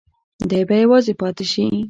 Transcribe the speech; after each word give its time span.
دی 0.49 0.61
به 0.67 0.75
یوازې 0.83 1.13
پاتې 1.21 1.45
شي. 1.51 1.65